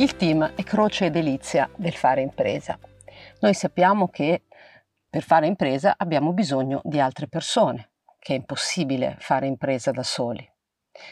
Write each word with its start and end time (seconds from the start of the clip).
Il 0.00 0.16
team 0.16 0.54
è 0.54 0.62
croce 0.62 1.04
e 1.04 1.10
delizia 1.10 1.68
del 1.76 1.92
fare 1.92 2.22
impresa. 2.22 2.78
Noi 3.40 3.52
sappiamo 3.52 4.08
che 4.08 4.44
per 5.10 5.22
fare 5.22 5.46
impresa 5.46 5.96
abbiamo 5.98 6.32
bisogno 6.32 6.80
di 6.84 6.98
altre 6.98 7.28
persone, 7.28 7.90
che 8.18 8.32
è 8.32 8.36
impossibile 8.38 9.16
fare 9.18 9.46
impresa 9.46 9.90
da 9.90 10.02
soli. 10.02 10.50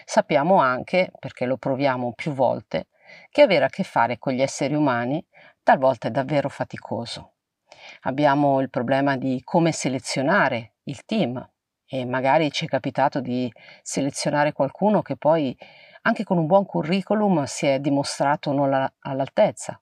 Sappiamo 0.06 0.56
anche, 0.56 1.12
perché 1.18 1.44
lo 1.44 1.58
proviamo 1.58 2.14
più 2.14 2.32
volte, 2.32 2.86
che 3.28 3.42
avere 3.42 3.66
a 3.66 3.68
che 3.68 3.82
fare 3.82 4.18
con 4.18 4.32
gli 4.32 4.40
esseri 4.40 4.72
umani 4.72 5.22
talvolta 5.62 6.08
è 6.08 6.10
davvero 6.10 6.48
faticoso. 6.48 7.34
Abbiamo 8.04 8.58
il 8.62 8.70
problema 8.70 9.18
di 9.18 9.42
come 9.44 9.70
selezionare 9.70 10.76
il 10.84 11.04
team 11.04 11.46
e 11.84 12.06
magari 12.06 12.50
ci 12.50 12.64
è 12.64 12.68
capitato 12.68 13.20
di 13.20 13.52
selezionare 13.82 14.52
qualcuno 14.52 15.02
che 15.02 15.18
poi 15.18 15.54
anche 16.08 16.24
con 16.24 16.38
un 16.38 16.46
buon 16.46 16.64
curriculum 16.64 17.44
si 17.44 17.66
è 17.66 17.80
dimostrato 17.80 18.52
non 18.52 18.90
all'altezza. 19.00 19.78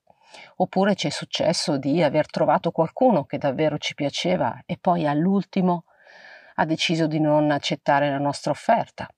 Oppure 0.57 0.97
ci 0.97 1.07
è 1.07 1.11
successo 1.11 1.79
di 1.79 2.03
aver 2.03 2.29
trovato 2.29 2.73
qualcuno 2.73 3.25
che 3.25 3.39
davvero 3.39 3.79
ci 3.79 3.95
piaceva 3.95 4.61
e 4.67 4.77
poi 4.77 5.07
all'ultimo 5.07 5.85
ha 6.57 6.65
deciso 6.65 7.07
di 7.07 7.21
non 7.21 7.53
accettare 7.53 8.11
la 8.11 8.19
nostra 8.19 8.51
offerta. 8.51 9.09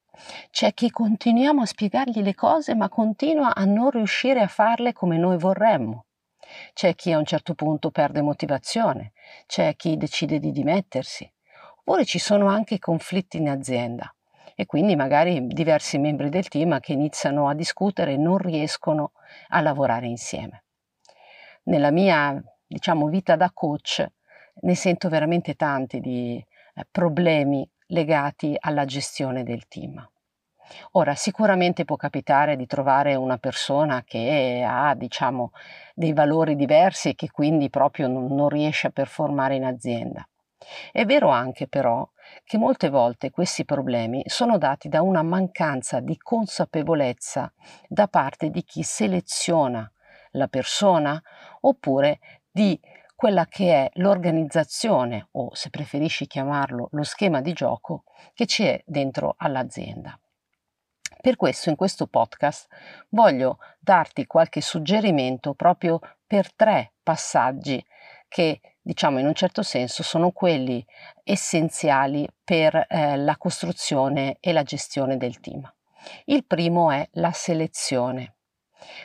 C'è 0.50 0.74
chi 0.74 0.90
continuiamo 0.90 1.62
a 1.62 1.66
spiegargli 1.66 2.20
le 2.20 2.34
cose 2.34 2.74
ma 2.74 2.90
continua 2.90 3.54
a 3.54 3.64
non 3.64 3.90
riuscire 3.90 4.40
a 4.40 4.48
farle 4.48 4.92
come 4.92 5.16
noi 5.16 5.38
vorremmo. 5.38 6.04
C'è 6.74 6.94
chi 6.94 7.12
a 7.12 7.18
un 7.18 7.24
certo 7.24 7.54
punto 7.54 7.90
perde 7.90 8.20
motivazione, 8.20 9.12
c'è 9.46 9.74
chi 9.76 9.96
decide 9.96 10.38
di 10.38 10.50
dimettersi. 10.50 11.30
Oppure 11.78 12.04
ci 12.04 12.18
sono 12.18 12.48
anche 12.48 12.78
conflitti 12.78 13.38
in 13.38 13.48
azienda 13.48 14.12
e 14.60 14.66
quindi 14.66 14.96
magari 14.96 15.46
diversi 15.46 15.98
membri 15.98 16.30
del 16.30 16.48
team 16.48 16.80
che 16.80 16.92
iniziano 16.92 17.48
a 17.48 17.54
discutere 17.54 18.14
e 18.14 18.16
non 18.16 18.38
riescono 18.38 19.12
a 19.50 19.60
lavorare 19.60 20.08
insieme. 20.08 20.64
Nella 21.66 21.92
mia, 21.92 22.42
diciamo, 22.66 23.06
vita 23.06 23.36
da 23.36 23.52
coach 23.54 24.04
ne 24.62 24.74
sento 24.74 25.08
veramente 25.08 25.54
tanti 25.54 26.00
di 26.00 26.44
eh, 26.74 26.86
problemi 26.90 27.70
legati 27.86 28.56
alla 28.58 28.84
gestione 28.84 29.44
del 29.44 29.68
team. 29.68 30.04
Ora, 30.92 31.14
sicuramente 31.14 31.84
può 31.84 31.94
capitare 31.94 32.56
di 32.56 32.66
trovare 32.66 33.14
una 33.14 33.38
persona 33.38 34.02
che 34.02 34.66
ha, 34.68 34.92
diciamo, 34.96 35.52
dei 35.94 36.12
valori 36.12 36.56
diversi 36.56 37.10
e 37.10 37.14
che 37.14 37.30
quindi 37.30 37.70
proprio 37.70 38.08
non, 38.08 38.34
non 38.34 38.48
riesce 38.48 38.88
a 38.88 38.90
performare 38.90 39.54
in 39.54 39.62
azienda. 39.62 40.28
È 40.92 41.04
vero 41.04 41.28
anche 41.28 41.66
però 41.66 42.08
che 42.44 42.58
molte 42.58 42.88
volte 42.88 43.30
questi 43.30 43.64
problemi 43.64 44.22
sono 44.26 44.58
dati 44.58 44.88
da 44.88 45.02
una 45.02 45.22
mancanza 45.22 46.00
di 46.00 46.16
consapevolezza 46.16 47.52
da 47.86 48.08
parte 48.08 48.50
di 48.50 48.62
chi 48.64 48.82
seleziona 48.82 49.90
la 50.32 50.48
persona 50.48 51.20
oppure 51.60 52.18
di 52.50 52.78
quella 53.14 53.46
che 53.46 53.72
è 53.72 53.90
l'organizzazione 53.94 55.28
o 55.32 55.52
se 55.54 55.70
preferisci 55.70 56.26
chiamarlo 56.26 56.88
lo 56.92 57.02
schema 57.02 57.40
di 57.40 57.52
gioco 57.52 58.04
che 58.32 58.44
c'è 58.44 58.80
dentro 58.86 59.34
all'azienda. 59.38 60.18
Per 61.20 61.34
questo 61.34 61.68
in 61.68 61.74
questo 61.74 62.06
podcast 62.06 62.68
voglio 63.08 63.58
darti 63.80 64.24
qualche 64.26 64.60
suggerimento 64.60 65.54
proprio 65.54 65.98
per 66.24 66.54
tre 66.54 66.92
passaggi 67.02 67.84
che 68.28 68.60
diciamo 68.88 69.18
in 69.18 69.26
un 69.26 69.34
certo 69.34 69.62
senso 69.62 70.02
sono 70.02 70.30
quelli 70.30 70.82
essenziali 71.22 72.26
per 72.42 72.86
eh, 72.88 73.18
la 73.18 73.36
costruzione 73.36 74.38
e 74.40 74.54
la 74.54 74.62
gestione 74.62 75.18
del 75.18 75.40
team. 75.40 75.70
Il 76.24 76.46
primo 76.46 76.90
è 76.90 77.06
la 77.12 77.32
selezione. 77.32 78.36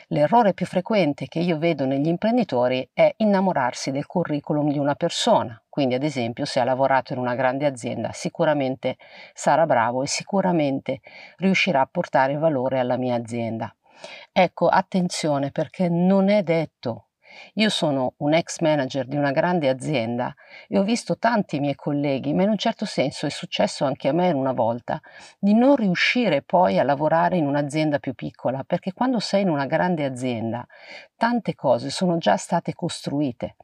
L'errore 0.06 0.54
più 0.54 0.64
frequente 0.64 1.26
che 1.26 1.40
io 1.40 1.58
vedo 1.58 1.84
negli 1.84 2.06
imprenditori 2.06 2.88
è 2.94 3.12
innamorarsi 3.18 3.90
del 3.90 4.06
curriculum 4.06 4.72
di 4.72 4.78
una 4.78 4.94
persona. 4.94 5.62
Quindi, 5.68 5.94
ad 5.94 6.02
esempio, 6.02 6.46
se 6.46 6.60
ha 6.60 6.64
lavorato 6.64 7.12
in 7.12 7.18
una 7.18 7.34
grande 7.34 7.66
azienda, 7.66 8.10
sicuramente 8.12 8.96
sarà 9.34 9.66
bravo 9.66 10.02
e 10.02 10.06
sicuramente 10.06 11.00
riuscirà 11.36 11.82
a 11.82 11.88
portare 11.90 12.38
valore 12.38 12.78
alla 12.78 12.96
mia 12.96 13.16
azienda. 13.16 13.74
Ecco, 14.32 14.68
attenzione 14.68 15.50
perché 15.50 15.90
non 15.90 16.30
è 16.30 16.42
detto 16.42 17.03
io 17.54 17.68
sono 17.68 18.14
un 18.18 18.34
ex 18.34 18.60
manager 18.60 19.06
di 19.06 19.16
una 19.16 19.30
grande 19.30 19.68
azienda 19.68 20.34
e 20.68 20.78
ho 20.78 20.82
visto 20.82 21.18
tanti 21.18 21.60
miei 21.60 21.74
colleghi, 21.74 22.32
ma 22.32 22.42
in 22.42 22.50
un 22.50 22.58
certo 22.58 22.84
senso 22.84 23.26
è 23.26 23.30
successo 23.30 23.84
anche 23.84 24.08
a 24.08 24.12
me 24.12 24.30
una 24.32 24.52
volta, 24.52 25.00
di 25.38 25.54
non 25.54 25.76
riuscire 25.76 26.42
poi 26.42 26.78
a 26.78 26.84
lavorare 26.84 27.36
in 27.36 27.46
un'azienda 27.46 27.98
più 27.98 28.14
piccola, 28.14 28.64
perché 28.64 28.92
quando 28.92 29.20
sei 29.20 29.42
in 29.42 29.48
una 29.48 29.66
grande 29.66 30.04
azienda 30.04 30.66
tante 31.16 31.54
cose 31.54 31.90
sono 31.90 32.18
già 32.18 32.36
state 32.36 32.74
costruite 32.74 33.56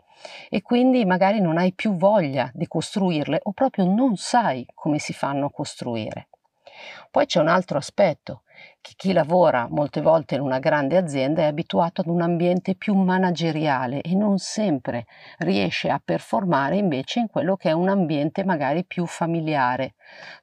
e 0.49 0.63
quindi 0.63 1.05
magari 1.05 1.41
non 1.41 1.59
hai 1.59 1.73
più 1.73 1.95
voglia 1.97 2.51
di 2.53 2.67
costruirle 2.67 3.41
o 3.45 3.53
proprio 3.53 3.85
non 3.85 4.17
sai 4.17 4.67
come 4.75 4.99
si 4.99 5.13
fanno 5.13 5.47
a 5.47 5.51
costruire. 5.51 6.30
Poi 7.11 7.27
c'è 7.27 7.41
un 7.41 7.49
altro 7.49 7.79
aspetto, 7.79 8.43
che 8.81 8.93
chi 8.97 9.13
lavora 9.13 9.67
molte 9.69 10.01
volte 10.01 10.35
in 10.37 10.41
una 10.41 10.59
grande 10.59 10.97
azienda 10.97 11.43
è 11.43 11.47
abituato 11.47 12.01
ad 12.01 12.09
un 12.09 12.21
ambiente 12.23 12.75
più 12.77 12.95
manageriale 12.95 14.01
e 14.01 14.15
non 14.15 14.39
sempre 14.39 15.07
riesce 15.39 15.89
a 15.89 16.01
performare 16.05 16.77
invece 16.77 17.21
in 17.21 17.29
quello 17.29 17.57
che 17.57 17.71
è 17.71 17.73
un 17.73 17.89
ambiente 17.89 18.45
magari 18.45 18.85
più 18.85 19.07
familiare, 19.07 19.95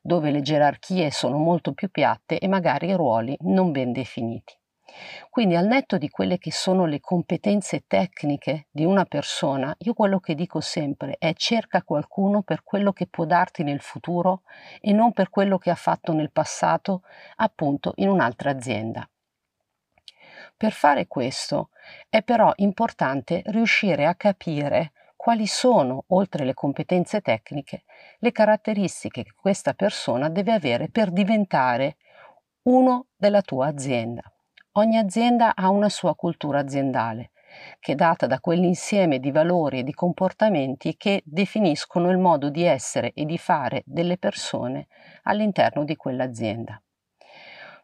dove 0.02 0.32
le 0.32 0.42
gerarchie 0.42 1.12
sono 1.12 1.38
molto 1.38 1.74
più 1.74 1.90
piatte 1.90 2.40
e 2.40 2.48
magari 2.48 2.88
i 2.88 2.96
ruoli 2.96 3.36
non 3.42 3.72
ben 3.72 3.92
definiti. 3.92 4.57
Quindi 5.30 5.56
al 5.56 5.68
netto 5.68 5.98
di 5.98 6.10
quelle 6.10 6.38
che 6.38 6.52
sono 6.52 6.86
le 6.86 7.00
competenze 7.00 7.84
tecniche 7.88 8.68
di 8.72 8.86
una 8.86 9.06
persona, 9.06 9.76
io 9.80 9.94
quello 9.94 10.20
che 10.20 10.36
dico 10.36 10.62
sempre 10.62 11.16
è 11.20 11.34
cerca 11.34 11.84
qualcuno 11.84 12.42
per 12.42 12.64
quello 12.64 12.92
che 12.94 13.08
può 13.08 13.26
darti 13.26 13.64
nel 13.64 13.82
futuro 13.82 14.42
e 14.82 14.94
non 14.94 15.14
per 15.14 15.30
quello 15.30 15.58
che 15.58 15.70
ha 15.70 15.76
fatto 15.76 16.14
nel 16.14 16.32
passato, 16.32 17.04
appunto 17.38 17.94
in 17.96 18.10
un'altra 18.10 18.52
azienda. 18.52 19.08
Per 20.56 20.72
fare 20.72 21.08
questo 21.08 21.70
è 22.10 22.24
però 22.24 22.52
importante 22.56 23.44
riuscire 23.46 24.06
a 24.06 24.16
capire 24.16 24.92
quali 25.16 25.46
sono, 25.46 26.06
oltre 26.08 26.46
le 26.46 26.54
competenze 26.54 27.22
tecniche, 27.22 27.84
le 28.20 28.32
caratteristiche 28.32 29.24
che 29.24 29.34
questa 29.36 29.74
persona 29.74 30.30
deve 30.30 30.54
avere 30.54 30.90
per 30.90 31.12
diventare 31.12 31.98
uno 32.64 33.08
della 33.16 33.42
tua 33.42 33.68
azienda. 33.68 34.32
Ogni 34.78 34.98
azienda 34.98 35.56
ha 35.56 35.70
una 35.70 35.90
sua 35.90 36.14
cultura 36.14 36.60
aziendale, 36.60 37.32
che 37.80 37.94
è 37.94 37.96
data 37.96 38.28
da 38.28 38.40
quell'insieme 38.40 39.20
di 39.20 39.32
valori 39.32 39.80
e 39.80 39.84
di 39.84 39.92
comportamenti 39.92 40.96
che 40.98 41.24
definiscono 41.26 42.12
il 42.12 42.20
modo 42.20 42.52
di 42.52 42.62
essere 42.64 43.12
e 43.14 43.26
di 43.26 43.40
fare 43.40 43.82
delle 43.88 44.20
persone 44.20 44.86
all'interno 45.24 45.84
di 45.84 45.96
quell'azienda. 45.96 46.80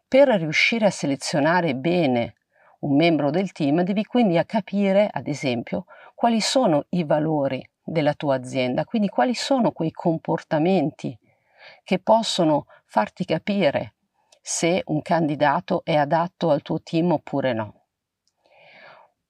Per 0.07 0.27
riuscire 0.27 0.85
a 0.85 0.91
selezionare 0.91 1.73
bene 1.73 2.35
un 2.81 2.95
membro 2.95 3.31
del 3.31 3.53
team 3.53 3.81
devi 3.81 4.05
quindi 4.05 4.39
capire, 4.45 5.09
ad 5.11 5.27
esempio, 5.27 5.85
quali 6.13 6.41
sono 6.41 6.85
i 6.89 7.03
valori 7.03 7.67
della 7.83 8.13
tua 8.13 8.35
azienda, 8.35 8.85
quindi 8.85 9.09
quali 9.09 9.33
sono 9.33 9.71
quei 9.71 9.91
comportamenti 9.91 11.17
che 11.83 11.97
possono 11.97 12.67
farti 12.85 13.25
capire 13.25 13.93
se 14.45 14.83
un 14.87 15.01
candidato 15.01 15.85
è 15.85 15.95
adatto 15.95 16.49
al 16.49 16.61
tuo 16.61 16.81
team 16.81 17.13
oppure 17.13 17.53
no. 17.53 17.85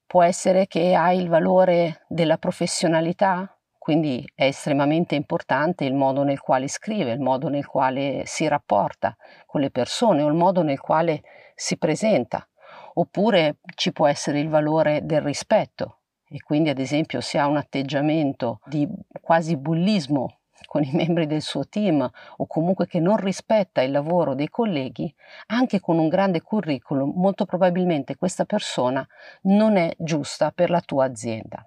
Può 0.07 0.23
essere 0.23 0.65
che 0.65 0.95
hai 0.95 1.19
il 1.19 1.29
valore 1.29 2.03
della 2.07 2.37
professionalità, 2.37 3.55
quindi 3.77 4.27
è 4.33 4.45
estremamente 4.45 5.13
importante 5.13 5.85
il 5.85 5.93
modo 5.93 6.23
nel 6.23 6.39
quale 6.39 6.67
scrive, 6.67 7.11
il 7.11 7.19
modo 7.19 7.47
nel 7.47 7.67
quale 7.67 8.23
si 8.25 8.47
rapporta 8.47 9.15
con 9.45 9.61
le 9.61 9.69
persone 9.69 10.23
o 10.23 10.27
il 10.27 10.33
modo 10.33 10.63
nel 10.63 10.79
quale 10.79 11.21
si 11.53 11.77
presenta. 11.77 12.47
Oppure 12.95 13.57
ci 13.75 13.91
può 13.91 14.07
essere 14.07 14.39
il 14.39 14.49
valore 14.49 15.05
del 15.05 15.21
rispetto 15.21 15.99
e 16.27 16.39
quindi 16.41 16.69
ad 16.69 16.79
esempio 16.79 17.21
se 17.21 17.37
ha 17.37 17.45
un 17.45 17.57
atteggiamento 17.57 18.61
di 18.65 18.87
quasi 19.21 19.57
bullismo 19.57 20.39
con 20.65 20.83
i 20.83 20.91
membri 20.93 21.27
del 21.27 21.41
suo 21.41 21.67
team 21.67 22.09
o 22.37 22.47
comunque 22.47 22.87
che 22.87 22.99
non 22.99 23.17
rispetta 23.17 23.81
il 23.81 23.91
lavoro 23.91 24.35
dei 24.35 24.49
colleghi, 24.49 25.13
anche 25.47 25.79
con 25.79 25.97
un 25.97 26.07
grande 26.07 26.41
curriculum, 26.41 27.13
molto 27.15 27.45
probabilmente 27.45 28.15
questa 28.15 28.45
persona 28.45 29.07
non 29.43 29.77
è 29.77 29.93
giusta 29.97 30.51
per 30.51 30.69
la 30.69 30.81
tua 30.81 31.05
azienda. 31.05 31.63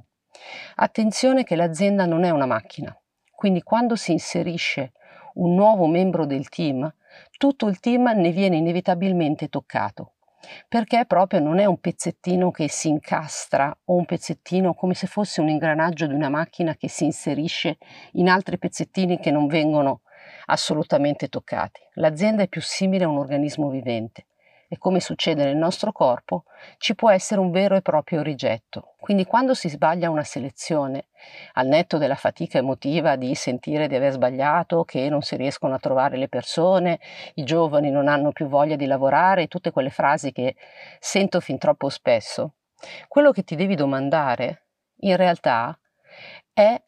Attenzione 0.77 1.45
che 1.45 1.57
l'azienda 1.57 2.07
non 2.07 2.25
è 2.25 2.31
una 2.31 2.47
macchina, 2.47 2.97
quindi 3.31 3.63
quando 3.63 3.97
si 3.97 4.13
inserisce 4.13 4.93
un 5.35 5.55
nuovo 5.55 5.87
membro 5.87 6.27
del 6.27 6.49
team, 6.49 6.93
tutto 7.37 7.69
il 7.69 7.81
team 7.81 8.11
ne 8.15 8.31
viene 8.31 8.57
inevitabilmente 8.57 9.49
toccato 9.49 10.13
perché 10.69 11.05
proprio 11.07 11.41
non 11.41 11.59
è 11.59 11.65
un 11.65 11.79
pezzettino 11.79 12.51
che 12.51 12.69
si 12.69 12.89
incastra 12.89 13.77
o 13.85 13.95
un 13.95 14.05
pezzettino 14.05 14.75
come 14.75 14.95
se 14.95 15.07
fosse 15.07 15.41
un 15.41 15.49
ingranaggio 15.49 16.07
di 16.07 16.15
una 16.15 16.29
macchina 16.29 16.75
che 16.75 16.89
si 16.89 17.05
inserisce 17.05 17.79
in 18.13 18.29
altri 18.29 18.59
pezzettini 18.59 19.19
che 19.19 19.31
non 19.31 19.47
vengono 19.47 20.03
assolutamente 20.47 21.29
toccati. 21.29 21.81
L'azienda 21.95 22.43
è 22.43 22.49
più 22.49 22.61
simile 22.61 23.05
a 23.05 23.09
un 23.09 23.19
organismo 23.19 23.69
vivente 23.69 24.27
e 24.69 24.79
come 24.79 25.01
succede 25.01 25.45
nel 25.45 25.57
nostro 25.57 25.93
corpo, 25.93 26.45
ci 26.79 26.95
può 26.95 27.11
essere 27.11 27.41
un 27.41 27.51
vero 27.51 27.77
e 27.77 27.83
proprio 27.83 28.23
rigetto. 28.23 28.95
Quindi 28.99 29.25
quando 29.25 29.55
si 29.55 29.69
sbaglia 29.69 30.11
una 30.11 30.25
selezione, 30.25 31.07
al 31.55 31.67
netto 31.67 31.99
della 31.99 32.15
fatica 32.15 32.59
emotiva 32.59 33.17
di 33.17 33.35
sentire 33.35 33.87
di 33.87 33.95
aver 33.95 34.13
sbagliato, 34.13 34.85
che 34.85 35.09
non 35.09 35.23
si 35.23 35.37
riescono 35.37 35.75
a 35.75 35.79
trovare 35.79 36.17
le 36.17 36.29
persone, 36.29 36.99
i 37.35 37.45
giovani 37.45 37.91
non 37.91 38.09
hanno 38.09 38.33
più 38.33 38.47
voglia 38.47 38.77
di 38.77 38.87
lavorare, 38.87 39.47
tutte 39.47 39.71
quelle 39.71 39.91
frasi 39.91 40.33
che 40.33 40.57
sento 40.99 41.41
fin 41.41 41.59
troppo 41.59 41.89
spesso, 41.89 42.55
quello 43.09 43.31
che 43.31 43.45
ti 43.45 43.55
devi 43.55 43.75
domandare 43.75 44.63
in 45.01 45.17
realtà 45.17 45.79
è 46.53 46.81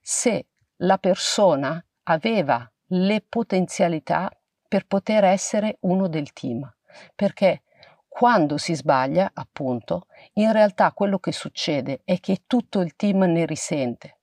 se 0.00 0.46
la 0.80 0.98
persona 0.98 1.82
aveva 2.04 2.70
le 2.90 3.24
potenzialità 3.26 4.30
per 4.68 4.86
poter 4.86 5.24
essere 5.24 5.78
uno 5.80 6.08
del 6.08 6.32
team 6.32 6.75
perché 7.14 7.62
quando 8.08 8.56
si 8.56 8.74
sbaglia, 8.74 9.30
appunto, 9.34 10.06
in 10.34 10.50
realtà 10.50 10.92
quello 10.92 11.18
che 11.18 11.32
succede 11.32 12.00
è 12.04 12.18
che 12.18 12.44
tutto 12.46 12.80
il 12.80 12.96
team 12.96 13.24
ne 13.24 13.44
risente, 13.44 14.20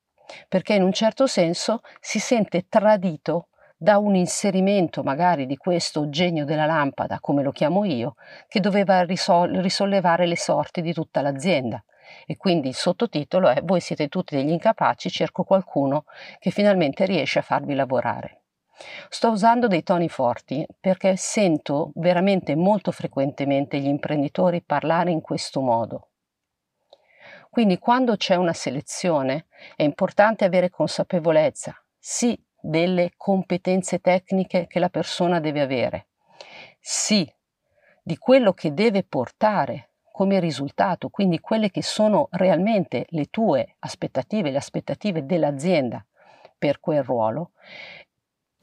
perché 0.48 0.74
in 0.74 0.82
un 0.82 0.92
certo 0.94 1.28
senso 1.28 1.82
si 2.00 2.18
sente 2.20 2.68
tradito 2.68 3.50
da 3.78 3.98
un 3.98 4.16
inserimento 4.16 5.04
magari 5.04 5.46
di 5.46 5.58
questo 5.58 6.10
genio 6.10 6.46
della 6.46 6.66
lampada, 6.66 7.20
come 7.20 7.44
lo 7.44 7.52
chiamo 7.52 7.86
io, 7.86 8.16
che 8.48 8.60
doveva 8.60 9.04
risol- 9.04 9.58
risollevare 9.58 10.26
le 10.26 10.38
sorti 10.38 10.82
di 10.82 10.94
tutta 10.94 11.22
l'azienda. 11.22 11.84
E 12.26 12.38
quindi 12.38 12.70
il 12.70 12.76
sottotitolo 12.76 13.50
è 13.50 13.62
Voi 13.62 13.80
siete 13.80 14.08
tutti 14.08 14.36
degli 14.36 14.52
incapaci, 14.52 15.10
cerco 15.10 15.44
qualcuno 15.44 16.06
che 16.40 16.50
finalmente 16.50 17.06
riesce 17.06 17.40
a 17.40 17.44
farvi 17.44 17.76
lavorare. 17.76 18.43
Sto 19.10 19.30
usando 19.30 19.68
dei 19.68 19.84
toni 19.84 20.10
forti 20.10 20.66
perché 20.80 21.16
sento 21.16 21.92
veramente 21.96 22.56
molto 22.56 22.92
frequentemente 22.92 23.80
gli 23.80 23.88
imprenditori 23.88 24.62
parlare 24.62 25.12
in 25.12 25.22
questo 25.22 25.62
modo. 25.62 26.10
Quindi 27.50 27.78
quando 27.78 28.16
c'è 28.16 28.36
una 28.36 28.54
selezione 28.54 29.46
è 29.76 29.84
importante 29.84 30.44
avere 30.44 30.72
consapevolezza, 30.72 31.80
sì, 32.00 32.36
delle 32.60 33.12
competenze 33.16 34.00
tecniche 34.00 34.66
che 34.68 34.80
la 34.80 34.90
persona 34.90 35.40
deve 35.40 35.62
avere, 35.62 36.08
sì, 36.80 37.32
di 38.02 38.18
quello 38.18 38.54
che 38.54 38.74
deve 38.74 39.04
portare 39.04 39.92
come 40.12 40.40
risultato, 40.40 41.10
quindi 41.10 41.40
quelle 41.40 41.70
che 41.70 41.84
sono 41.84 42.28
realmente 42.32 43.06
le 43.10 43.26
tue 43.26 43.76
aspettative, 43.80 44.52
le 44.52 44.58
aspettative 44.58 45.26
dell'azienda 45.26 46.04
per 46.58 46.80
quel 46.80 47.04
ruolo 47.04 47.52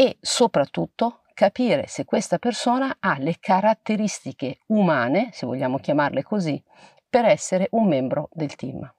e 0.01 0.17
soprattutto 0.19 1.25
capire 1.35 1.87
se 1.87 2.07
questa 2.07 2.39
persona 2.39 2.97
ha 3.01 3.19
le 3.19 3.37
caratteristiche 3.39 4.61
umane, 4.69 5.29
se 5.31 5.45
vogliamo 5.45 5.77
chiamarle 5.77 6.23
così, 6.23 6.63
per 7.07 7.27
essere 7.27 7.69
un 7.73 7.87
membro 7.87 8.31
del 8.33 8.55
team. 8.55 8.91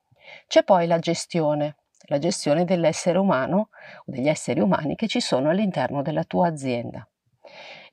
C'è 0.45 0.62
poi 0.62 0.86
la 0.86 1.00
gestione, 1.00 1.77
la 2.01 2.19
gestione 2.19 2.65
dell'essere 2.65 3.18
umano 3.18 3.69
o 3.98 4.03
degli 4.06 4.27
esseri 4.27 4.59
umani 4.59 4.95
che 4.95 5.07
ci 5.07 5.21
sono 5.21 5.50
all'interno 5.50 6.03
della 6.03 6.24
tua 6.24 6.50
azienda. 6.50 7.07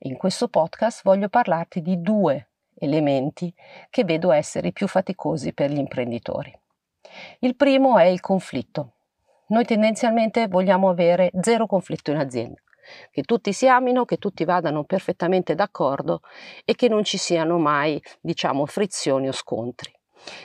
In 0.01 0.15
questo 0.15 0.47
podcast 0.47 1.01
voglio 1.03 1.29
parlarti 1.29 1.81
di 1.81 2.03
due 2.03 2.49
elementi 2.75 3.51
che 3.89 4.03
vedo 4.03 4.31
essere 4.31 4.67
i 4.67 4.71
più 4.71 4.87
faticosi 4.87 5.51
per 5.51 5.71
gli 5.71 5.79
imprenditori. 5.79 6.55
Il 7.39 7.55
primo 7.55 7.97
è 7.97 8.05
il 8.05 8.19
conflitto. 8.19 8.91
Noi 9.47 9.65
tendenzialmente 9.65 10.47
vogliamo 10.47 10.89
avere 10.89 11.31
zero 11.41 11.65
conflitto 11.65 12.11
in 12.11 12.17
azienda 12.17 12.61
che 13.11 13.23
tutti 13.23 13.53
si 13.53 13.67
amino, 13.67 14.05
che 14.05 14.17
tutti 14.17 14.45
vadano 14.45 14.83
perfettamente 14.83 15.55
d'accordo 15.55 16.21
e 16.65 16.75
che 16.75 16.87
non 16.87 17.03
ci 17.03 17.17
siano 17.17 17.57
mai, 17.57 18.01
diciamo, 18.21 18.65
frizioni 18.65 19.27
o 19.27 19.31
scontri. 19.31 19.91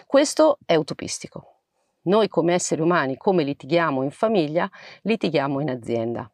Questo 0.06 0.58
è 0.64 0.74
utopistico. 0.74 1.60
Noi 2.02 2.28
come 2.28 2.54
esseri 2.54 2.80
umani, 2.80 3.16
come 3.16 3.44
litighiamo 3.44 4.02
in 4.02 4.10
famiglia, 4.10 4.70
litighiamo 5.02 5.60
in 5.60 5.70
azienda. 5.70 6.30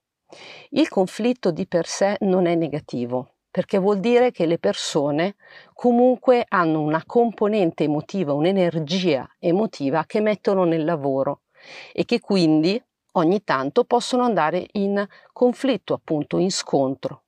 Il 0.71 0.89
conflitto 0.89 1.51
di 1.51 1.67
per 1.67 1.87
sé 1.87 2.17
non 2.21 2.47
è 2.47 2.55
negativo, 2.55 3.35
perché 3.51 3.79
vuol 3.79 3.99
dire 3.99 4.31
che 4.31 4.47
le 4.47 4.59
persone 4.59 5.37
comunque 5.73 6.45
hanno 6.49 6.81
una 6.81 7.03
componente 7.05 7.85
emotiva, 7.85 8.33
un'energia 8.33 9.29
emotiva 9.39 10.05
che 10.07 10.21
mettono 10.21 10.65
nel 10.65 10.85
lavoro 10.85 11.43
e 11.93 12.05
che 12.05 12.21
quindi 12.21 12.81
ogni 13.13 13.43
tanto 13.45 13.85
possono 13.85 14.23
andare 14.23 14.67
in 14.73 15.07
conflitto, 15.33 15.95
appunto 15.95 16.39
in 16.39 16.51
scontro. 16.51 17.23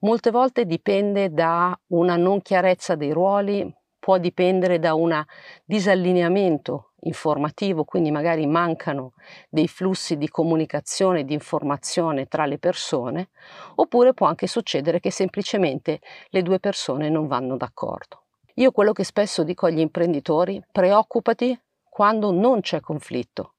Molte 0.00 0.30
volte 0.30 0.66
dipende 0.66 1.32
da 1.32 1.78
una 1.88 2.16
non 2.16 2.42
chiarezza 2.42 2.94
dei 2.94 3.12
ruoli, 3.12 3.74
può 3.98 4.18
dipendere 4.18 4.78
da 4.78 4.94
un 4.94 5.24
disallineamento 5.64 6.90
informativo, 7.04 7.84
quindi 7.84 8.10
magari 8.10 8.46
mancano 8.46 9.14
dei 9.48 9.66
flussi 9.66 10.16
di 10.16 10.28
comunicazione 10.28 11.20
e 11.20 11.24
di 11.24 11.32
informazione 11.32 12.26
tra 12.26 12.46
le 12.46 12.58
persone, 12.58 13.30
oppure 13.76 14.14
può 14.14 14.26
anche 14.26 14.46
succedere 14.46 15.00
che 15.00 15.10
semplicemente 15.10 16.00
le 16.28 16.42
due 16.42 16.60
persone 16.60 17.08
non 17.08 17.26
vanno 17.26 17.56
d'accordo. 17.56 18.24
Io 18.56 18.70
quello 18.72 18.92
che 18.92 19.04
spesso 19.04 19.42
dico 19.42 19.66
agli 19.66 19.80
imprenditori, 19.80 20.62
preoccupati 20.70 21.58
quando 21.88 22.30
non 22.30 22.60
c'è 22.60 22.80
conflitto, 22.80 23.54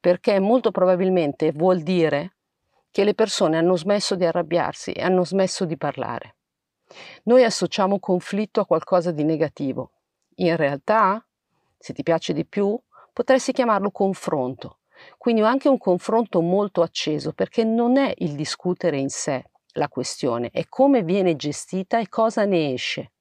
perché 0.00 0.38
molto 0.38 0.70
probabilmente 0.70 1.52
vuol 1.52 1.82
dire 1.82 2.36
che 2.90 3.04
le 3.04 3.14
persone 3.14 3.56
hanno 3.56 3.76
smesso 3.76 4.14
di 4.14 4.24
arrabbiarsi 4.24 4.92
e 4.92 5.02
hanno 5.02 5.24
smesso 5.24 5.64
di 5.64 5.76
parlare. 5.76 6.36
Noi 7.24 7.42
associamo 7.42 7.98
conflitto 7.98 8.60
a 8.60 8.66
qualcosa 8.66 9.12
di 9.12 9.24
negativo. 9.24 9.92
In 10.36 10.56
realtà, 10.56 11.24
se 11.78 11.92
ti 11.92 12.02
piace 12.02 12.32
di 12.32 12.44
più, 12.44 12.78
potresti 13.12 13.52
chiamarlo 13.52 13.90
confronto. 13.90 14.78
Quindi 15.18 15.40
anche 15.42 15.68
un 15.68 15.78
confronto 15.78 16.40
molto 16.40 16.82
acceso, 16.82 17.32
perché 17.32 17.64
non 17.64 17.96
è 17.96 18.12
il 18.18 18.34
discutere 18.34 18.98
in 18.98 19.08
sé 19.08 19.44
la 19.74 19.88
questione, 19.88 20.50
è 20.52 20.66
come 20.68 21.02
viene 21.02 21.34
gestita 21.34 21.98
e 21.98 22.08
cosa 22.08 22.44
ne 22.44 22.72
esce. 22.72 23.12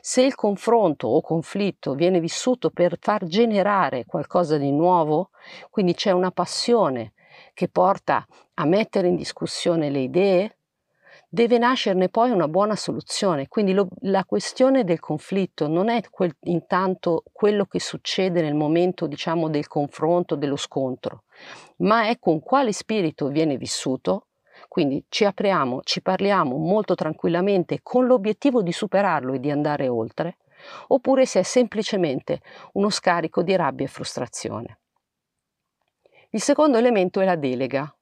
Se 0.00 0.22
il 0.22 0.34
confronto 0.34 1.08
o 1.08 1.20
conflitto 1.20 1.94
viene 1.94 2.20
vissuto 2.20 2.70
per 2.70 2.96
far 3.00 3.24
generare 3.26 4.04
qualcosa 4.04 4.56
di 4.58 4.70
nuovo, 4.70 5.30
quindi 5.70 5.94
c'è 5.94 6.10
una 6.10 6.30
passione 6.30 7.12
che 7.54 7.68
porta 7.68 8.26
a 8.54 8.64
mettere 8.64 9.08
in 9.08 9.16
discussione 9.16 9.90
le 9.90 10.00
idee, 10.00 10.56
deve 11.28 11.56
nascerne 11.56 12.10
poi 12.10 12.30
una 12.30 12.46
buona 12.46 12.76
soluzione. 12.76 13.48
Quindi 13.48 13.72
lo, 13.72 13.88
la 14.00 14.24
questione 14.24 14.84
del 14.84 15.00
conflitto 15.00 15.66
non 15.66 15.88
è 15.88 16.02
quel, 16.10 16.36
intanto 16.42 17.22
quello 17.32 17.64
che 17.64 17.80
succede 17.80 18.42
nel 18.42 18.54
momento, 18.54 19.06
diciamo, 19.06 19.48
del 19.48 19.66
confronto, 19.66 20.34
dello 20.34 20.56
scontro, 20.56 21.24
ma 21.78 22.08
è 22.08 22.18
con 22.18 22.40
quale 22.40 22.72
spirito 22.72 23.28
viene 23.28 23.56
vissuto 23.56 24.26
quindi 24.68 25.04
ci 25.08 25.24
apriamo, 25.24 25.80
ci 25.82 26.02
parliamo 26.02 26.56
molto 26.56 26.94
tranquillamente 26.94 27.80
con 27.82 28.06
l'obiettivo 28.06 28.62
di 28.62 28.72
superarlo 28.72 29.34
e 29.34 29.40
di 29.40 29.50
andare 29.50 29.88
oltre, 29.88 30.38
oppure 30.88 31.26
se 31.26 31.40
è 31.40 31.42
semplicemente 31.42 32.40
uno 32.72 32.90
scarico 32.90 33.42
di 33.42 33.54
rabbia 33.56 33.86
e 33.86 33.88
frustrazione. 33.88 34.78
Il 36.30 36.40
secondo 36.40 36.78
elemento 36.78 37.20
è 37.20 37.24
la 37.24 37.36
delega. 37.36 37.94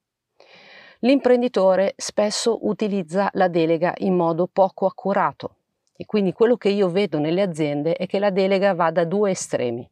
L'imprenditore 1.01 1.95
spesso 1.97 2.67
utilizza 2.67 3.31
la 3.33 3.49
delega 3.49 3.95
in 3.99 4.15
modo 4.15 4.47
poco 4.47 4.87
accurato 4.87 5.57
e 5.97 6.07
quindi 6.07 6.33
quello 6.33 6.57
che 6.57 6.69
io 6.69 6.89
vedo 6.89 7.19
nelle 7.19 7.43
aziende 7.43 7.95
è 7.95 8.07
che 8.07 8.19
la 8.19 8.31
delega 8.31 8.75
va 8.75 8.91
da 8.91 9.05
due 9.05 9.33
estremi. 9.33 9.89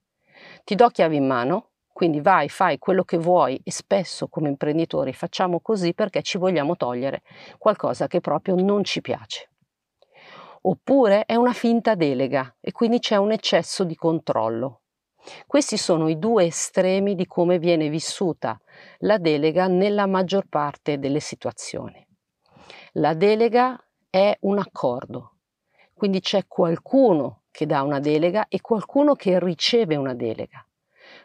Ti 0.64 0.74
do 0.74 0.88
chiavi 0.88 1.16
in 1.16 1.26
mano, 1.26 1.67
quindi 1.98 2.20
vai, 2.20 2.48
fai 2.48 2.78
quello 2.78 3.02
che 3.02 3.18
vuoi 3.18 3.60
e 3.64 3.72
spesso 3.72 4.28
come 4.28 4.48
imprenditori 4.48 5.12
facciamo 5.12 5.58
così 5.58 5.94
perché 5.94 6.22
ci 6.22 6.38
vogliamo 6.38 6.76
togliere 6.76 7.22
qualcosa 7.58 8.06
che 8.06 8.20
proprio 8.20 8.54
non 8.54 8.84
ci 8.84 9.00
piace. 9.00 9.50
Oppure 10.62 11.24
è 11.24 11.34
una 11.34 11.52
finta 11.52 11.96
delega 11.96 12.54
e 12.60 12.70
quindi 12.70 13.00
c'è 13.00 13.16
un 13.16 13.32
eccesso 13.32 13.82
di 13.82 13.96
controllo. 13.96 14.82
Questi 15.44 15.76
sono 15.76 16.06
i 16.06 16.20
due 16.20 16.44
estremi 16.44 17.16
di 17.16 17.26
come 17.26 17.58
viene 17.58 17.88
vissuta 17.88 18.56
la 18.98 19.18
delega 19.18 19.66
nella 19.66 20.06
maggior 20.06 20.46
parte 20.48 21.00
delle 21.00 21.18
situazioni. 21.18 22.06
La 22.92 23.14
delega 23.14 23.76
è 24.08 24.36
un 24.42 24.58
accordo, 24.58 25.38
quindi 25.94 26.20
c'è 26.20 26.46
qualcuno 26.46 27.42
che 27.50 27.66
dà 27.66 27.82
una 27.82 27.98
delega 27.98 28.46
e 28.46 28.60
qualcuno 28.60 29.16
che 29.16 29.40
riceve 29.40 29.96
una 29.96 30.14
delega. 30.14 30.64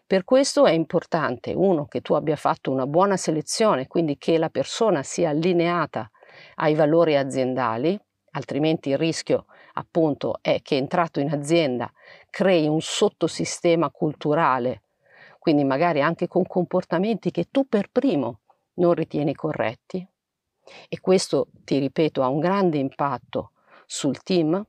Per 0.06 0.24
questo 0.26 0.66
è 0.66 0.72
importante, 0.72 1.54
uno, 1.54 1.86
che 1.86 2.02
tu 2.02 2.14
abbia 2.14 2.36
fatto 2.36 2.72
una 2.72 2.86
buona 2.86 3.18
selezione, 3.18 3.88
quindi 3.88 4.18
che 4.18 4.38
la 4.38 4.50
persona 4.50 5.02
sia 5.02 5.30
allineata 5.30 6.10
ai 6.56 6.76
valori 6.76 7.16
aziendali, 7.16 8.00
altrimenti 8.32 8.90
il 8.90 8.98
rischio 8.98 9.46
appunto 9.74 10.38
è 10.42 10.62
che 10.62 10.76
entrato 10.76 11.20
in 11.20 11.32
azienda 11.32 11.92
crei 12.30 12.68
un 12.68 12.82
sottosistema 12.82 13.90
culturale, 13.90 14.84
quindi 15.40 15.64
magari 15.64 16.02
anche 16.02 16.28
con 16.28 16.46
comportamenti 16.46 17.32
che 17.32 17.48
tu 17.50 17.68
per 17.68 17.90
primo 17.92 18.42
non 18.76 18.94
ritieni 18.94 19.34
corretti. 19.34 20.06
E 20.88 21.00
questo, 21.00 21.48
ti 21.64 21.78
ripeto, 21.80 22.24
ha 22.24 22.28
un 22.28 22.40
grande 22.40 22.78
impatto 22.78 23.52
sul 23.86 24.22
team. 24.24 24.66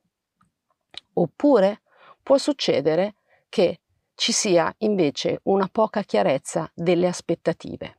Oppure 1.17 1.83
può 2.23 2.37
succedere 2.39 3.15
che 3.49 3.81
ci 4.15 4.33
sia 4.33 4.73
invece 4.79 5.41
una 5.45 5.69
poca 5.71 6.03
chiarezza 6.03 6.71
delle 6.75 7.07
aspettative 7.07 7.99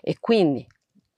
e 0.00 0.18
quindi 0.20 0.66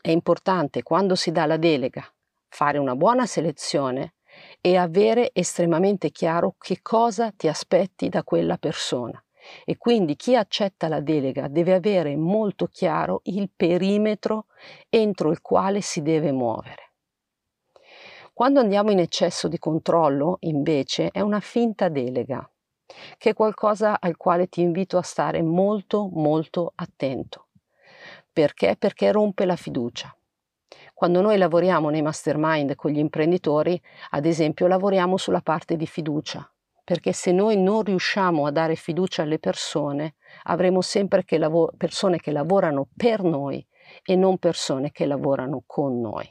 è 0.00 0.10
importante 0.10 0.82
quando 0.82 1.14
si 1.14 1.32
dà 1.32 1.46
la 1.46 1.56
delega 1.56 2.04
fare 2.48 2.78
una 2.78 2.94
buona 2.94 3.26
selezione 3.26 4.14
e 4.60 4.76
avere 4.76 5.30
estremamente 5.32 6.10
chiaro 6.10 6.54
che 6.58 6.80
cosa 6.82 7.32
ti 7.32 7.48
aspetti 7.48 8.08
da 8.08 8.22
quella 8.22 8.56
persona. 8.56 9.22
E 9.64 9.76
quindi 9.76 10.16
chi 10.16 10.34
accetta 10.34 10.88
la 10.88 11.00
delega 11.00 11.48
deve 11.48 11.74
avere 11.74 12.16
molto 12.16 12.66
chiaro 12.66 13.20
il 13.24 13.50
perimetro 13.54 14.46
entro 14.88 15.30
il 15.30 15.40
quale 15.40 15.80
si 15.80 16.02
deve 16.02 16.32
muovere. 16.32 16.92
Quando 18.32 18.60
andiamo 18.60 18.90
in 18.90 18.98
eccesso 18.98 19.48
di 19.48 19.58
controllo, 19.58 20.38
invece, 20.40 21.10
è 21.10 21.20
una 21.20 21.40
finta 21.40 21.88
delega, 21.88 22.48
che 23.18 23.30
è 23.30 23.34
qualcosa 23.34 23.98
al 24.00 24.16
quale 24.16 24.48
ti 24.48 24.60
invito 24.60 24.98
a 24.98 25.02
stare 25.02 25.42
molto 25.42 26.08
molto 26.12 26.72
attento. 26.74 27.48
Perché? 28.32 28.76
Perché 28.78 29.12
rompe 29.12 29.44
la 29.44 29.56
fiducia. 29.56 30.14
Quando 30.92 31.20
noi 31.20 31.36
lavoriamo 31.36 31.90
nei 31.90 32.02
mastermind 32.02 32.74
con 32.74 32.90
gli 32.90 32.98
imprenditori, 32.98 33.80
ad 34.10 34.24
esempio, 34.24 34.66
lavoriamo 34.66 35.16
sulla 35.16 35.40
parte 35.40 35.76
di 35.76 35.86
fiducia, 35.86 36.50
perché 36.82 37.12
se 37.12 37.32
noi 37.32 37.56
non 37.56 37.82
riusciamo 37.82 38.46
a 38.46 38.50
dare 38.50 38.76
fiducia 38.76 39.22
alle 39.22 39.38
persone, 39.38 40.14
avremo 40.44 40.80
sempre 40.80 41.24
che 41.24 41.38
lav- 41.38 41.76
persone 41.76 42.18
che 42.18 42.30
lavorano 42.30 42.88
per 42.96 43.22
noi 43.22 43.64
e 44.04 44.16
non 44.16 44.38
persone 44.38 44.90
che 44.90 45.06
lavorano 45.06 45.62
con 45.66 46.00
noi. 46.00 46.26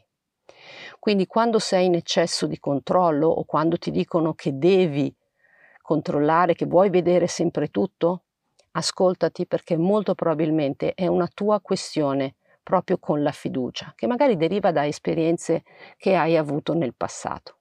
Quindi 0.99 1.27
quando 1.27 1.59
sei 1.59 1.85
in 1.85 1.95
eccesso 1.95 2.47
di 2.47 2.59
controllo 2.59 3.27
o 3.27 3.43
quando 3.45 3.77
ti 3.77 3.91
dicono 3.91 4.33
che 4.33 4.57
devi 4.57 5.15
controllare, 5.85 6.55
che 6.55 6.65
vuoi 6.65 6.89
vedere 6.89 7.27
sempre 7.27 7.69
tutto, 7.69 8.23
ascoltati 8.71 9.45
perché 9.45 9.77
molto 9.77 10.15
probabilmente 10.15 10.95
è 10.95 11.05
una 11.05 11.29
tua 11.31 11.61
questione 11.61 12.33
proprio 12.63 12.97
con 12.97 13.21
la 13.21 13.31
fiducia, 13.31 13.93
che 13.95 14.07
magari 14.07 14.35
deriva 14.35 14.71
da 14.71 14.87
esperienze 14.87 15.63
che 15.95 16.15
hai 16.15 16.35
avuto 16.35 16.73
nel 16.73 16.95
passato. 16.95 17.57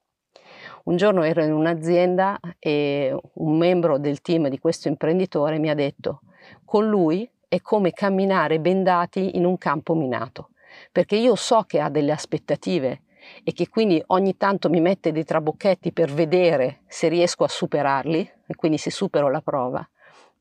Un 0.84 0.96
giorno 0.96 1.22
ero 1.22 1.44
in 1.44 1.52
un'azienda 1.52 2.40
e 2.58 3.14
un 3.34 3.58
membro 3.58 3.98
del 3.98 4.22
team 4.22 4.48
di 4.48 4.58
questo 4.58 4.88
imprenditore 4.88 5.58
mi 5.58 5.68
ha 5.68 5.74
detto 5.74 6.20
con 6.64 6.88
lui 6.88 7.30
è 7.46 7.60
come 7.60 7.92
camminare 7.92 8.58
bendati 8.58 9.36
in 9.36 9.44
un 9.44 9.58
campo 9.58 9.94
minato, 9.94 10.48
perché 10.90 11.16
io 11.16 11.34
so 11.34 11.64
che 11.66 11.78
ha 11.78 11.90
delle 11.90 12.12
aspettative 12.12 13.02
e 13.42 13.52
che 13.52 13.68
quindi 13.68 14.02
ogni 14.08 14.36
tanto 14.36 14.68
mi 14.68 14.80
mette 14.80 15.12
dei 15.12 15.24
trabocchetti 15.24 15.92
per 15.92 16.12
vedere 16.12 16.82
se 16.86 17.08
riesco 17.08 17.44
a 17.44 17.48
superarli 17.48 18.30
e 18.46 18.54
quindi 18.54 18.78
se 18.78 18.90
supero 18.90 19.30
la 19.30 19.40
prova. 19.40 19.86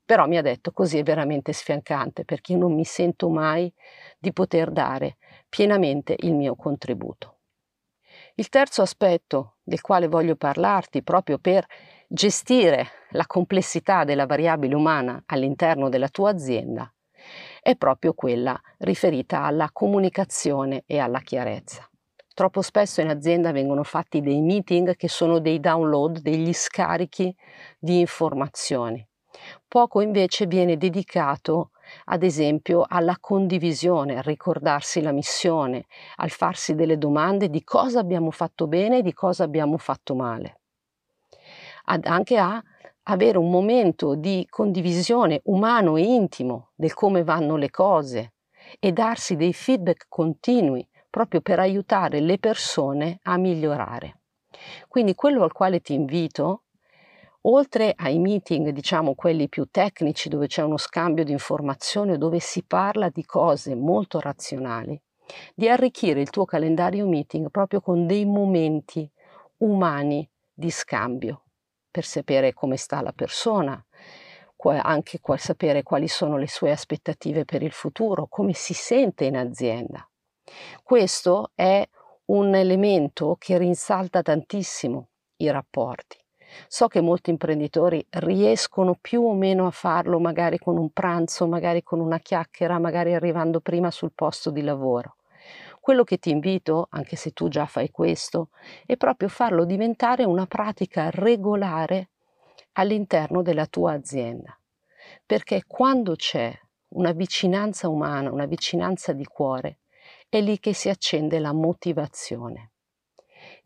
Però 0.06 0.28
mi 0.28 0.38
ha 0.38 0.42
detto 0.42 0.72
così 0.72 0.98
è 0.98 1.04
veramente 1.04 1.54
sfiancante 1.54 2.26
perché 2.26 2.56
non 2.56 2.74
mi 2.74 2.84
sento 2.84 3.30
mai 3.30 3.74
di 4.20 4.34
poter 4.34 4.72
dare 4.72 5.18
pienamente 5.48 6.16
il 6.20 6.34
mio 6.34 6.56
contributo. 6.56 7.38
Il 8.36 8.50
terzo 8.50 8.82
aspetto 8.82 9.58
del 9.64 9.82
quale 9.82 10.08
voglio 10.08 10.36
parlarti 10.36 11.04
proprio 11.04 11.38
per 11.38 11.66
gestire 12.08 12.88
la 13.12 13.26
complessità 13.26 14.04
della 14.04 14.26
variabile 14.26 14.76
umana 14.76 15.24
all'interno 15.26 15.90
della 15.90 16.10
tua 16.10 16.32
azienda 16.32 16.92
è 17.62 17.76
proprio 17.76 18.14
quella 18.14 18.60
riferita 18.80 19.44
alla 19.44 19.70
comunicazione 19.72 20.84
e 20.86 21.00
alla 21.00 21.20
chiarezza. 21.20 21.88
Troppo 22.34 22.64
spesso 22.64 23.00
in 23.00 23.10
azienda 23.10 23.52
vengono 23.52 23.84
fatti 23.84 24.20
dei 24.20 24.42
meeting 24.42 24.96
che 24.96 25.08
sono 25.08 25.38
dei 25.38 25.60
download, 25.60 26.20
degli 26.20 26.52
scarichi 26.52 27.36
di 27.78 28.00
informazioni. 28.00 29.06
Poco 29.68 30.02
invece 30.02 30.48
viene 30.48 30.78
dedicato 30.78 31.70
ad 32.06 32.24
esempio 32.24 32.86
alla 32.88 33.18
condivisione, 33.20 34.18
a 34.18 34.22
ricordarsi 34.22 35.02
la 35.02 35.12
missione, 35.12 35.86
al 36.16 36.32
farsi 36.32 36.74
delle 36.74 36.98
domande 36.98 37.50
di 37.50 37.64
cosa 37.64 38.00
abbiamo 38.00 38.32
fatto 38.32 38.66
bene 38.68 39.00
e 39.00 39.02
di 39.04 39.14
cosa 39.14 39.44
abbiamo 39.44 39.78
fatto 39.78 40.16
male. 40.16 40.60
Ad 41.86 42.06
anche 42.06 42.38
a 42.38 42.64
avere 43.04 43.38
un 43.38 43.52
momento 43.52 44.16
di 44.16 44.48
condivisione 44.50 45.42
umano 45.46 45.98
e 45.98 46.04
intimo 46.04 46.70
del 46.74 46.94
come 46.94 47.24
vanno 47.24 47.58
le 47.58 47.70
cose 47.70 48.34
e 48.80 48.92
darsi 48.92 49.36
dei 49.36 49.54
feedback 49.54 50.06
continui 50.08 50.88
proprio 51.14 51.42
per 51.42 51.60
aiutare 51.60 52.22
le 52.22 52.40
persone 52.40 53.20
a 53.22 53.38
migliorare. 53.38 54.22
Quindi 54.88 55.14
quello 55.14 55.44
al 55.44 55.52
quale 55.52 55.80
ti 55.80 55.94
invito, 55.94 56.64
oltre 57.42 57.94
ai 57.96 58.18
meeting, 58.18 58.70
diciamo 58.70 59.14
quelli 59.14 59.48
più 59.48 59.68
tecnici 59.70 60.28
dove 60.28 60.48
c'è 60.48 60.64
uno 60.64 60.78
scambio 60.78 61.24
di 61.24 61.32
informazioni 61.32 62.18
dove 62.18 62.40
si 62.40 62.64
parla 62.64 63.10
di 63.10 63.24
cose 63.26 63.76
molto 63.76 64.20
razionali, 64.20 65.00
di 65.54 65.70
arricchire 65.70 66.20
il 66.20 66.32
tuo 66.32 66.46
calendario 66.46 67.08
meeting 67.08 67.52
proprio 67.52 67.80
con 67.80 68.08
dei 68.08 68.26
momenti 68.26 69.08
umani 69.58 70.28
di 70.52 70.72
scambio 70.72 71.44
per 71.92 72.06
sapere 72.06 72.54
come 72.54 72.76
sta 72.76 73.04
la 73.04 73.14
persona, 73.14 73.80
anche 74.82 75.20
sapere 75.36 75.84
quali 75.84 76.08
sono 76.08 76.38
le 76.38 76.48
sue 76.48 76.72
aspettative 76.72 77.46
per 77.46 77.62
il 77.62 77.72
futuro, 77.72 78.26
come 78.28 78.54
si 78.54 78.74
sente 78.74 79.26
in 79.26 79.38
azienda. 79.38 80.08
Questo 80.84 81.52
è 81.56 81.88
un 82.26 82.56
elemento 82.56 83.36
che 83.38 83.58
rinsalta 83.58 84.22
tantissimo 84.22 85.08
i 85.38 85.50
rapporti. 85.50 86.18
So 86.68 86.88
che 86.88 87.02
molti 87.02 87.32
imprenditori 87.32 88.06
riescono 88.10 88.96
più 89.00 89.24
o 89.24 89.34
meno 89.34 89.66
a 89.66 89.72
farlo 89.72 90.20
magari 90.20 90.60
con 90.60 90.78
un 90.78 90.92
pranzo, 90.92 91.48
magari 91.48 91.82
con 91.84 92.00
una 92.00 92.20
chiacchiera, 92.20 92.80
magari 92.80 93.14
arrivando 93.14 93.60
prima 93.60 93.90
sul 93.90 94.12
posto 94.14 94.52
di 94.52 94.62
lavoro. 94.62 95.16
Quello 95.80 96.04
che 96.04 96.18
ti 96.18 96.30
invito, 96.30 96.88
anche 96.92 97.16
se 97.16 97.32
tu 97.32 97.50
già 97.50 97.66
fai 97.66 97.90
questo, 97.90 98.50
è 98.86 98.96
proprio 98.96 99.28
farlo 99.28 99.66
diventare 99.66 100.24
una 100.24 100.46
pratica 100.46 101.10
regolare 101.10 102.10
all'interno 102.74 103.42
della 103.42 103.66
tua 103.66 103.94
azienda. 103.94 104.58
Perché 105.26 105.64
quando 105.68 106.16
c'è 106.16 106.58
una 106.90 107.12
vicinanza 107.12 107.90
umana, 107.90 108.32
una 108.32 108.46
vicinanza 108.46 109.12
di 109.12 109.26
cuore, 109.26 109.80
è 110.38 110.42
lì 110.42 110.60
che 110.60 110.74
si 110.74 110.90
accende 110.90 111.38
la 111.38 111.54
motivazione. 111.54 112.72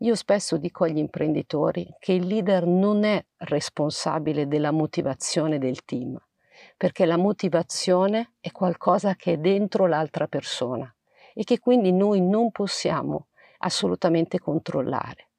Io 0.00 0.14
spesso 0.14 0.58
dico 0.58 0.84
agli 0.84 0.98
imprenditori 0.98 1.88
che 1.98 2.12
il 2.12 2.26
leader 2.26 2.66
non 2.66 3.04
è 3.04 3.24
responsabile 3.38 4.46
della 4.46 4.70
motivazione 4.70 5.58
del 5.58 5.82
team, 5.86 6.22
perché 6.76 7.06
la 7.06 7.16
motivazione 7.16 8.34
è 8.38 8.52
qualcosa 8.52 9.14
che 9.14 9.32
è 9.32 9.36
dentro 9.38 9.86
l'altra 9.86 10.26
persona 10.26 10.94
e 11.32 11.42
che 11.42 11.58
quindi 11.58 11.90
noi 11.90 12.20
non 12.20 12.50
possiamo 12.50 13.28
assolutamente 13.60 14.38
controllare. 14.38 15.30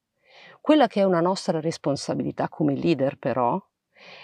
Quella 0.59 0.87
che 0.87 1.01
è 1.01 1.03
una 1.03 1.21
nostra 1.21 1.59
responsabilità 1.59 2.49
come 2.49 2.73
leader 2.73 3.19
però 3.19 3.63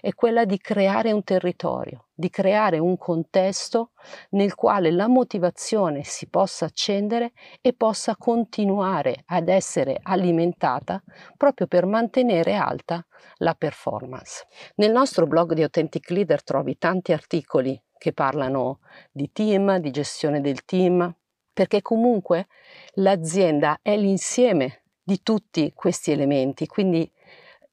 è 0.02 0.14
quella 0.14 0.46
di 0.46 0.58
creare 0.58 1.12
un 1.12 1.24
territorio, 1.24 2.08
di 2.14 2.30
creare 2.30 2.80
un 2.80 2.98
contesto 2.98 3.92
nel 4.32 4.56
quale 4.56 4.92
la 4.92 5.08
motivazione 5.08 6.04
si 6.04 6.28
possa 6.28 6.66
accendere 6.66 7.34
e 7.62 7.74
possa 7.74 8.16
continuare 8.18 9.24
ad 9.26 9.50
essere 9.50 10.00
alimentata 10.02 11.02
proprio 11.38 11.68
per 11.68 11.86
mantenere 11.86 12.56
alta 12.56 13.06
la 13.38 13.54
performance. 13.54 14.46
Nel 14.76 14.92
nostro 14.92 15.28
blog 15.28 15.54
di 15.54 15.64
Authentic 15.64 16.10
Leader 16.10 16.44
trovi 16.44 16.78
tanti 16.78 17.12
articoli 17.12 17.82
che 17.98 18.14
parlano 18.14 18.80
di 19.12 19.32
team, 19.32 19.78
di 19.78 19.92
gestione 19.92 20.42
del 20.42 20.64
team, 20.66 21.14
perché 21.54 21.82
comunque 21.82 22.48
l'azienda 22.96 23.80
è 23.82 23.96
l'insieme 23.96 24.84
di 25.02 25.22
tutti 25.22 25.72
questi 25.74 26.12
elementi, 26.12 26.68
quindi 26.68 27.10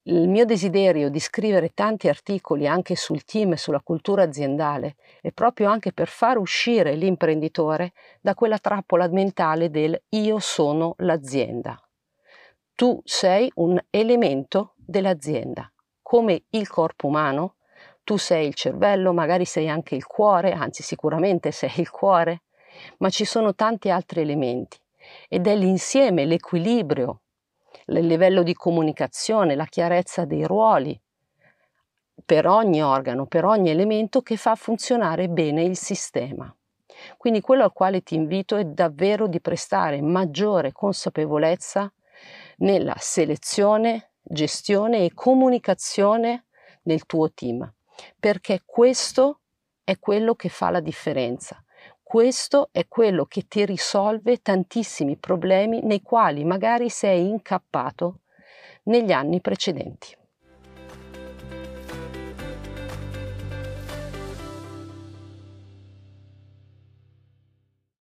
il 0.07 0.29
mio 0.29 0.45
desiderio 0.45 1.09
di 1.11 1.21
scrivere 1.21 1.75
tanti 1.75 2.09
articoli 2.09 2.67
anche 2.67 2.97
sul 2.97 3.23
team 3.25 3.53
e 3.53 3.57
sulla 3.57 3.81
cultura 3.81 4.25
aziendale 4.25 4.97
è 5.21 5.31
proprio 5.31 5.69
anche 5.69 5.93
per 5.93 6.09
far 6.09 6.39
uscire 6.39 6.97
l'imprenditore 6.97 7.93
da 8.21 8.35
quella 8.35 8.59
trappola 8.59 9.07
mentale 9.09 9.71
del 9.71 10.01
io 10.09 10.41
sono 10.41 10.95
l'azienda. 10.99 11.81
Tu 12.75 13.01
sei 13.05 13.49
un 13.57 13.79
elemento 13.91 14.75
dell'azienda, 14.77 15.71
come 16.03 16.45
il 16.51 16.69
corpo 16.69 17.07
umano, 17.07 17.55
tu 18.03 18.17
sei 18.17 18.49
il 18.49 18.55
cervello, 18.55 19.13
magari 19.13 19.45
sei 19.45 19.69
anche 19.69 19.95
il 19.95 20.05
cuore, 20.05 20.51
anzi 20.51 20.83
sicuramente 20.83 21.53
sei 21.53 21.71
il 21.77 21.91
cuore, 21.91 22.43
ma 22.99 23.09
ci 23.09 23.25
sono 23.25 23.55
tanti 23.55 23.89
altri 23.89 24.23
elementi 24.23 24.79
ed 25.29 25.47
è 25.47 25.55
l'insieme, 25.55 26.25
l'equilibrio 26.25 27.22
il 27.99 28.07
livello 28.07 28.43
di 28.43 28.55
comunicazione, 28.55 29.55
la 29.55 29.67
chiarezza 29.67 30.25
dei 30.25 30.45
ruoli 30.45 30.99
per 32.25 32.47
ogni 32.47 32.83
organo, 32.83 33.27
per 33.27 33.45
ogni 33.45 33.71
elemento 33.71 34.23
che 34.23 34.37
fa 34.37 34.55
funzionare 34.55 35.29
bene 35.29 35.63
il 35.63 35.77
sistema. 35.77 36.55
Quindi 37.17 37.41
quello 37.41 37.65
al 37.65 37.73
quale 37.73 38.03
ti 38.03 38.15
invito 38.15 38.57
è 38.57 38.65
davvero 38.65 39.27
di 39.27 39.41
prestare 39.41 40.01
maggiore 40.01 40.73
consapevolezza 40.73 41.93
nella 42.59 42.95
selezione 42.99 44.11
gestione 44.23 45.05
e 45.05 45.13
comunicazione 45.15 46.45
nel 46.83 47.07
tuo 47.07 47.33
team, 47.33 47.71
perché 48.19 48.63
questo 48.65 49.41
è 49.85 49.99
quello 49.99 50.35
che 50.35 50.49
fa 50.49 50.71
la 50.71 50.81
differenza. 50.81 51.63
Questo 52.13 52.69
è 52.73 52.89
quello 52.89 53.25
che 53.25 53.47
ti 53.49 53.65
risolve 53.65 54.43
tantissimi 54.43 55.17
problemi 55.17 55.81
nei 55.83 56.03
quali 56.03 56.45
magari 56.45 56.91
sei 56.91 57.27
incappato 57.27 58.19
negli 58.83 59.13
anni 59.13 59.41
precedenti. 59.41 60.15